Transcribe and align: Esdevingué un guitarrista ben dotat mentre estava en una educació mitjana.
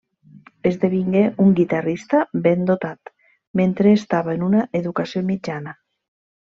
Esdevingué 0.69 1.21
un 1.43 1.51
guitarrista 1.59 2.23
ben 2.49 2.65
dotat 2.71 3.13
mentre 3.63 3.95
estava 4.01 4.37
en 4.41 4.51
una 4.53 4.69
educació 4.85 5.27
mitjana. 5.33 5.81